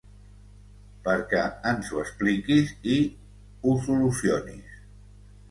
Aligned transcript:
Perquè 1.07 1.43
ens 1.73 1.91
ho 1.91 1.99
expliquis 2.05 2.73
i… 2.95 2.97
ho 3.61 3.77
solucionis. 3.91 4.83